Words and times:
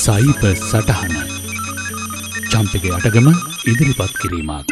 සයිප 0.00 0.42
සටහන 0.50 1.14
චම්පක 2.50 2.84
අටගම 2.96 3.26
ඉදිරිපත් 3.70 4.12
කිරීමක් 4.20 4.68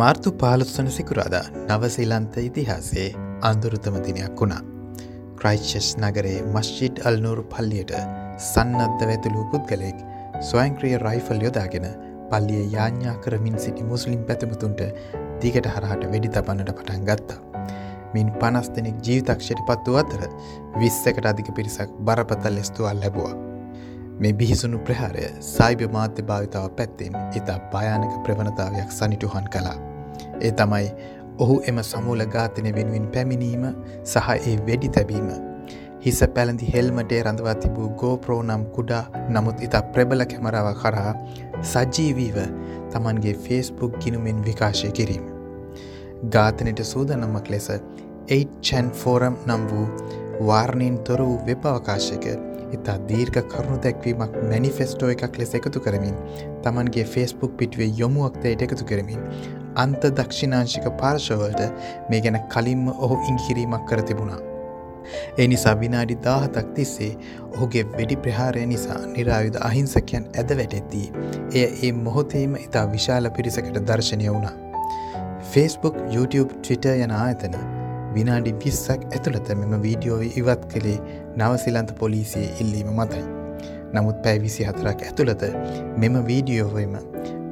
මාර්තු 0.00 0.30
පාලොස්වන 0.42 0.86
සිකුරාදා 0.94 1.42
නවසීලන්ත 1.66 2.36
ඉතිහාසේ 2.42 3.08
අන්දුරුතම 3.48 3.96
දිනයක් 4.06 4.40
වුණා. 4.40 4.62
ක්‍රයිච්චස් 5.40 5.88
නගරේ 6.02 6.38
මස්ජිඩ් 6.54 7.02
අල්නූරු 7.10 7.44
පල්ලියට 7.54 7.92
සන්නද්ධ 8.50 9.04
වැතුළූ 9.10 9.44
පුද්ගලෙක් 9.52 9.98
ස්වයංක්‍රිය 10.50 10.94
රයිෆල් 11.06 11.44
යොදාගෙන 11.46 11.88
පල්ලිය 12.30 12.62
යාඥා 12.76 13.16
කරමින් 13.26 13.58
සිටි 13.64 13.88
මුස්ලිම් 13.90 14.22
පැතමුතුන්ට 14.30 14.80
දිගට 15.42 15.68
හරහට 15.74 16.06
වෙඩි 16.14 16.32
තබන්නට 16.36 16.72
පටන් 16.78 17.04
ගත්තා. 17.10 17.40
මින් 18.14 18.32
පනස් 18.40 18.72
දෙනෙක් 18.78 19.04
ජීවිතක්ෂයට 19.08 19.60
පත්ව 19.68 20.00
අතර 20.04 20.24
විස්සකට 20.80 21.28
අධික 21.32 21.52
පිරිසක් 21.60 21.92
බරපතල් 22.08 22.58
ලෙස්තුවල් 22.60 23.04
ලැබවා. 23.04 23.45
මේ 24.20 24.32
බිහිසුණු 24.32 24.78
ප්‍රහාරය 24.80 25.24
සයිභ 25.46 25.82
මාධ්‍ය 25.96 26.22
භාවිතාව 26.28 26.68
පැත්තෙන් 26.78 27.16
ඉතා 27.38 27.58
භයානක 27.72 28.14
ප්‍රවණතාවයක් 28.24 28.90
සනිටුහන් 28.90 29.48
කලා. 29.54 29.76
ඒ 30.40 30.52
තමයි 30.52 30.86
ඔහු 31.38 31.56
එම 31.70 31.80
සමූල 31.82 32.22
ඝාතනය 32.34 32.72
වෙනුවෙන් 32.78 33.10
පැමිණීම 33.16 33.66
සහ 34.04 34.30
ඒ 34.36 34.56
වෙඩි 34.68 34.88
තැබීම. 34.88 35.28
හිස 36.00 36.22
පැළඳි 36.34 36.72
හෙල්මටේ 36.74 37.20
රඳවා 37.22 37.56
තිබූ 37.56 37.90
ගෝප්‍රෝ 38.02 38.40
නම් 38.42 38.64
කුඩා 38.76 39.04
නමුත් 39.28 39.62
ඉතා 39.68 39.84
ප්‍රබල 39.92 40.24
කැමරාව 40.32 40.70
කරා 40.82 41.14
සජීවීව 41.72 42.38
තමන්ගේ 42.92 43.36
ෆේස්බුක් 43.44 44.02
ගිනුමෙන් 44.02 44.42
විකාශය 44.48 44.92
කිරීම. 44.98 45.24
ඝාතනයට 46.34 46.84
සූදනම්මක් 46.86 47.48
ලෙස 47.50 47.70
8චැන් 48.32 48.92
ෆෝරම් 49.00 49.40
නම් 49.46 49.70
වූ 49.70 49.86
වාර්ණයෙන් 50.48 50.98
තොර 51.06 51.20
වූ 51.22 51.40
වෙබවකාශයක 51.46 52.55
ඉතා 52.72 52.96
දීර්ඝ 53.08 53.40
කරුණු 53.52 53.78
දැක්වීමක් 53.84 54.34
මැනිෆෙස්ටෝ 54.50 55.10
එකක් 55.14 55.38
ලෙස 55.38 55.54
එකතු 55.54 55.80
කරමින් 55.80 56.16
තමන්ගේ 56.64 57.06
ෆේස්බුක් 57.14 57.56
පිටුවේ 57.60 57.92
යොමුුවක්තයට 57.98 58.66
එකතු 58.66 58.88
කරමින් 58.90 59.22
අන්ත 59.76 60.04
දක්ෂිනාංශික 60.18 60.90
පාර්ශවලට 61.00 61.62
මේ 62.10 62.20
ගැන 62.20 62.38
කලින්ම 62.54 62.84
ඔහු 62.88 63.22
ඉංහිරීමක් 63.30 63.88
කර 63.90 64.02
තිබුණා. 64.02 64.40
ඒ 65.38 65.46
නිසා 65.46 65.74
විනාඩි 65.80 66.18
දාහතක් 66.24 66.74
තිස්සේ 66.74 67.10
ඔහුගේ 67.54 67.84
වෙඩි 67.92 68.16
ප්‍රහාරය 68.16 68.66
නිසා 68.66 69.00
නිරායුධ 69.06 69.62
අහිංසකයන් 69.68 70.28
ඇද 70.34 70.54
වැටෙද්දී 70.60 71.06
එය 71.54 71.66
ඒ 71.82 71.92
මොහොතේම 72.02 72.60
ඉතා 72.62 72.86
විශාල 72.92 73.30
පිරිසකට 73.30 73.82
දර්ශනය 73.82 74.28
වුණා. 74.28 74.54
Facebook, 75.46 75.96
YouTube, 76.10 76.62
Twitter 76.62 76.94
යන 76.98 77.12
ආයතන 77.14 77.75
විනාඩි 78.16 78.52
විස්සක් 78.64 79.02
ඇතුළත 79.08 79.48
මෙම 79.62 79.74
වීඩියෝව 79.86 80.22
ඉවත් 80.42 80.62
කළේ 80.72 80.98
නවසිලන්ත 81.38 81.90
පොලිසිය 82.00 82.46
ඉල්ලීම 82.62 82.92
මතයි. 83.00 83.24
නමුත් 83.94 84.22
පැයි 84.24 84.42
විසි 84.44 84.68
හතරක් 84.68 85.04
ඇතුළත 85.08 85.44
මෙම 86.02 86.16
වීඩියෝවම 86.30 86.96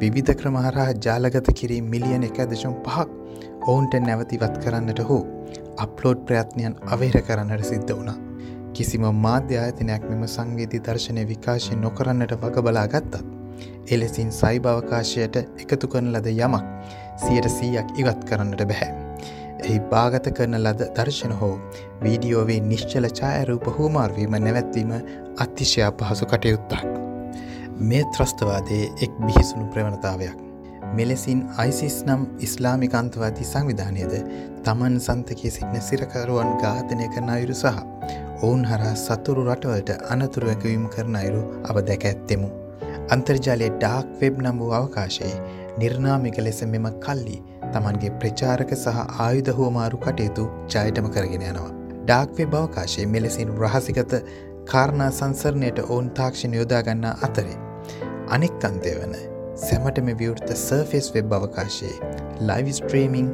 විවිධ 0.01 0.35
ක්‍රමහරහා 0.41 0.89
ජාලගත 1.07 1.51
කිරීම 1.61 1.91
මිලියන 1.95 2.27
එක 2.31 2.41
දශම් 2.53 2.75
පහක් 2.87 3.09
ඔවුන්ට 3.69 3.95
නැවතිවත් 4.09 4.57
කරන්නට 4.65 5.05
හෝ 5.11 5.23
අප්ලෝඩ් 5.85 6.25
ප්‍රයත්නයන් 6.31 6.75
අවහිර 6.97 7.21
කරන්නට 7.29 7.65
සිද්ධ 7.71 7.95
වුණා. 7.95 8.19
කිසිම 8.75 9.07
මාධ්‍ය 9.27 9.57
ආයතනයක් 9.61 10.11
මෙම 10.11 10.27
සංගීති 10.35 10.83
දර්ශනය 10.89 11.25
විකාශය 11.31 11.81
නොකරන්නට 11.85 12.37
වග 12.43 12.67
බලා 12.69 12.87
ගත්තත්. 12.89 13.25
එලෙසින් 13.95 14.33
සයිභවකාශයට 14.33 15.41
එකතු 15.41 15.89
කරන 15.89 16.13
ලද 16.15 16.37
යමක් 16.37 16.63
සියට 17.25 17.51
සීයක් 17.59 17.99
ඉවත් 18.03 18.31
කරන්නට 18.31 18.71
බැහැ. 18.71 19.04
එහි 19.65 19.79
භාගත 19.91 20.27
කරන 20.37 20.57
ලද 20.59 20.87
දර්ශන 20.97 21.35
හෝ 21.41 21.53
වීඩියෝවේ 22.03 22.61
නිශ්චල 22.63 23.07
ඡායරූප 23.11 23.67
හෝමාර්වීම 23.77 24.37
නැවැත්වීම 24.39 24.93
අතිශයා 25.39 25.91
පහසු 26.01 26.27
කටයුත්තක්. 26.27 26.83
මේ 27.83 28.03
ත්‍රස්තවාදයේ 28.15 28.91
එක් 29.05 29.13
බිහිසුණු 29.21 29.67
ප්‍රවණතාවයක්. 29.69 30.35
මෙලෙසින් 30.93 31.41
අයිසිස් 31.59 31.97
නම් 32.07 32.27
ඉස්ලාමිකන්තවාදී 32.41 33.45
සංවිධානයද 33.45 34.15
තමන් 34.65 34.99
සන්තකයේ 34.99 35.51
සිටින 35.51 35.87
සිරකරුවන් 35.89 36.53
ඝාතනය 36.63 37.09
කරන 37.15 37.33
අයුරු 37.37 37.57
සහ 37.57 37.81
ඔවුන් 38.43 38.63
හරහා 38.65 38.95
සතුරු 38.97 39.47
රටවලට 39.49 39.91
අනතුරුවැකවීම් 40.11 40.85
කරන 40.89 41.17
අයුරු 41.17 41.43
අප 41.65 41.81
දැක 41.89 42.05
ඇත්තෙමු. 42.05 42.51
අන්තර්ජාලයේ 43.11 43.73
ඩාක් 43.77 44.13
වෙබ් 44.21 44.39
නම් 44.43 44.59
වූ 44.59 44.73
අවකාශයේ 44.73 45.35
නිර්නාමික 45.79 46.39
ලෙස 46.39 46.63
මෙම 46.67 46.87
කල්ලි 47.01 47.37
තමන්ගේ 47.75 48.13
ප්‍රචාරක 48.23 48.75
සහ 48.77 48.99
ආයුධ 49.27 49.53
හෝමාරු 49.61 50.03
කටයුතු 50.07 50.45
ජයටම 50.75 51.09
කරගෙන 51.17 51.47
යනවා. 51.51 51.71
ඩාක්වේ 52.03 52.49
බවකාශයේ 52.55 53.07
මෙලෙසින් 53.15 53.55
රහසිගත 53.63 54.15
කාරණා 54.73 55.11
සංසරණයට 55.19 55.81
ඔවුන් 55.85 56.11
තාක්ෂණ 56.21 56.61
යොදාගන්නා 56.61 57.15
අතරේ. 57.29 57.59
අනෙක් 58.37 58.65
අන්තය 58.71 58.95
වන 59.01 59.19
සැමටම 59.67 60.09
විවෘත 60.23 60.55
සර්ෆෙස් 60.61 61.11
වෙබ් 61.17 61.37
අවකාශයේ 61.39 61.99
ලයිව් 62.49 62.73
ස්ට්‍රීමිං 62.79 63.29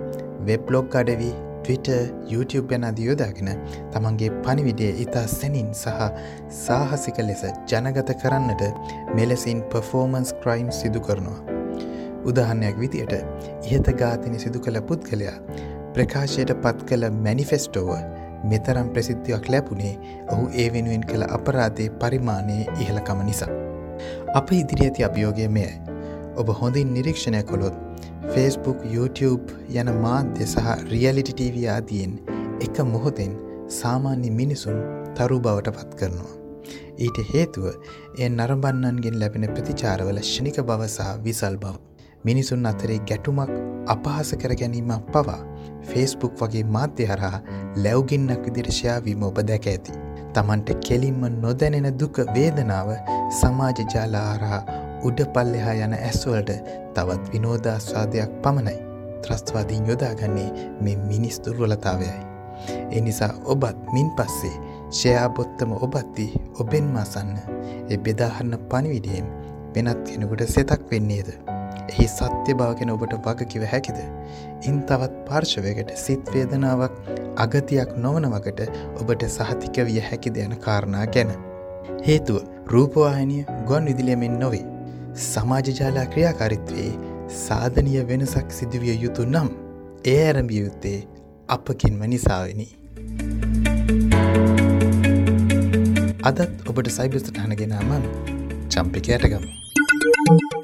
වෙබ්ලොග් 0.49 0.99
අඩවී 1.03 1.37
Twitter 1.65 2.01
YouTube 2.33 2.75
යන 2.77 2.85
අධියෝදාගෙන 2.89 3.51
තමන්ගේ 3.95 4.31
පනිවිඩේ 4.47 4.91
ඉතා 5.05 5.27
සැනින් 5.37 5.71
සහ 5.75 6.11
සාහසික 6.65 7.23
ලෙස 7.29 7.47
ජනගත 7.73 8.19
කරන්නට 8.25 8.67
මෙලෙසින් 9.19 9.65
පෆෝමන්ස් 9.73 10.37
ක්‍රයිම් 10.43 10.71
සිදු 10.81 11.07
කරනවා. 11.09 11.50
උදාහරණයක් 12.25 12.81
විදියට 12.83 13.15
ඉහත 13.71 13.93
ඝාතනය 14.01 14.39
සිදු 14.39 14.61
කළ 14.65 14.81
පුද්ගලයා 14.89 15.37
ප්‍රකාශයට 15.95 16.53
පත් 16.63 16.89
කළ 16.89 17.11
මැනිෆෙස්ටෝව 17.25 17.91
මෙතරම් 18.51 18.89
ප්‍රසිද්ධියක් 18.95 19.49
ලැබුණේ 19.53 19.95
ඔහු 20.33 20.49
ඒ 20.63 20.69
වෙනුවෙන් 20.75 21.05
කළ 21.11 21.25
අපරාධය 21.37 21.89
පරිමාණයේ 22.01 22.67
ඉහළකම 22.83 23.23
නිසා. 23.29 23.53
අප 24.35 24.53
ඉදිරි 24.53 24.87
ඇති 24.87 25.07
අභියෝගය 25.09 25.49
මෙය. 25.49 25.71
ඔබ 26.37 26.49
හොඳින් 26.61 26.95
නිරීක්ෂණය 26.95 27.43
කොළොත් 27.43 27.77
Facebook, 28.35 28.81
YouTube 28.95 29.53
යන 29.75 29.93
මාධ්‍ය 30.03 30.47
සහ 30.47 30.67
රියලිටි 30.93 31.33
TV 31.33 31.67
ආදියෙන් 31.77 32.19
එක 32.67 32.83
මොහොතෙන් 32.93 33.35
සාමාන්‍ය 33.81 34.31
මිනිසුන් 34.31 34.81
තරු 35.15 35.41
බවට 35.41 35.77
පත් 35.77 36.01
කරනවා. 36.01 36.33
ඊට 36.99 37.21
හේතුව 37.35 37.69
එය 38.19 38.29
නරඹන්නන්ගෙන් 38.29 39.21
ලැබෙන 39.21 39.53
ප්‍රතිචාරවල 39.55 40.21
ෂණික 40.23 40.61
බව 40.63 40.89
සහ 40.89 41.15
විසල් 41.25 41.57
බව. 41.57 41.90
මිනිසුන් 42.25 42.67
අතරේ 42.67 42.99
ගැටුමක් 43.01 43.51
අපහස 43.87 44.35
කර 44.37 44.55
ගැනීමක් 44.55 45.07
පවා 45.09 45.41
ෆේස්බුක් 45.83 46.35
වගේ 46.37 46.65
මාධ්‍ය 46.67 47.07
හරහා 47.07 47.41
ලැව්ගින්නක් 47.77 48.45
විදිරශයාවීම 48.47 49.23
ඔබ 49.23 49.41
දැක 49.43 49.67
ඇති. 49.67 49.97
තමන්ට 50.35 50.77
කෙලින්ම 50.87 51.23
නොදැනෙන 51.39 51.89
දුක 51.99 52.21
වේදනාව 52.35 52.91
සමාජ 53.33 53.79
ජාලාහරහා 53.87 54.63
උඩ 55.03 55.21
පල්ලෙහා 55.35 55.77
යන 55.79 55.95
ඇස්වලට 55.99 56.51
තවත් 56.95 57.33
විනෝදාස්වාදයක් 57.33 58.35
පමණයි. 58.43 58.79
ත්‍රස්වාදීන් 59.23 59.87
යොදාගන්නේ 59.87 60.51
මේ 60.81 60.97
මිනිස් 61.05 61.41
දුර්වලතාවයයි. 61.41 62.21
එනිසා 62.91 63.33
ඔබත් 63.45 63.93
මින් 63.93 64.11
පස්සේ 64.11 64.57
ෂයාබොත්තම 64.91 65.73
ඔබත්ති 65.79 66.27
ඔබෙන් 66.61 66.93
මසන්න 66.95 67.39
එ 67.89 67.99
බෙදාහන්න 67.99 68.59
පනිවිඩියෙන් 68.69 69.33
වෙනත් 69.75 70.05
කෙනෙකුට 70.09 70.47
සෙතක් 70.49 70.91
වෙන්නේද. 70.91 71.50
එහි 71.91 72.07
සත්‍ය 72.09 72.55
භාගෙන 72.61 72.93
ඔබට 72.95 73.15
වගකිව 73.27 73.65
හැකිද. 73.73 73.99
ඉන් 74.69 74.81
තවත් 74.89 75.15
පාර්ශවයකට 75.29 75.93
සිත්වේදනාවක් 76.05 76.97
අගතියක් 77.45 77.95
නොවන 78.05 78.27
වකට 78.35 78.69
ඔබට 79.01 79.25
සහතික 79.29 79.81
විය 79.89 80.01
හැකි 80.09 80.35
දෙයන 80.37 80.57
කාරණා 80.67 81.07
ගැන. 81.15 81.33
හේතුව 82.09 82.43
රූපවාහිනිය 82.67 83.45
ගොන් 83.67 83.89
විදිලියමෙන් 83.91 84.37
නොවේ. 84.41 84.65
සමාජජාලා 85.29 86.07
ක්‍රියාකාරිත්වයේ 86.07 86.93
සාධනය 87.39 87.95
වෙනසක් 88.09 88.53
සිදුවිය 88.59 88.97
යුතු 89.05 89.27
නම් 89.27 89.49
ඒ 90.07 90.19
ඇරඹිය 90.27 90.61
යුත්තේ 90.65 90.99
අපකින්ම 91.49 92.03
නිසාවෙනි. 92.15 92.69
අදත් 96.23 96.69
ඔබට 96.69 96.93
සයිබස්ට 96.99 97.37
හනගෙනමන් 97.39 98.07
චම්පිකයටගම. 98.69 99.51
Thank 100.23 100.55
you. 100.55 100.60